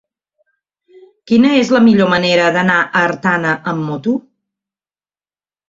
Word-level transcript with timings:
Quina 1.31 1.51
és 1.57 1.69
la 1.75 1.83
millor 1.89 2.09
manera 2.15 2.49
d'anar 2.57 2.79
a 2.87 3.03
Artana 3.11 3.55
amb 3.75 3.89
moto? 3.93 4.19